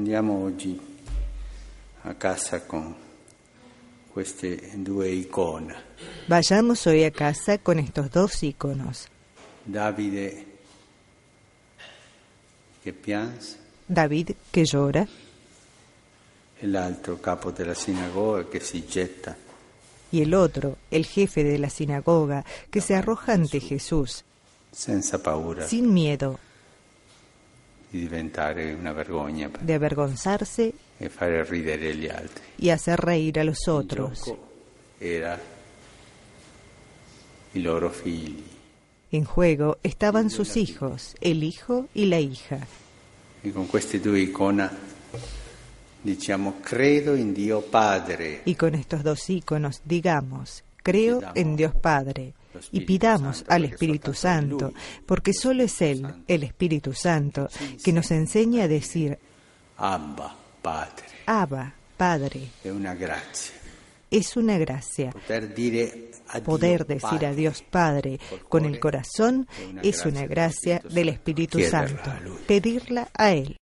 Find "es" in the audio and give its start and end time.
55.62-55.80, 64.10-64.36, 69.82-70.04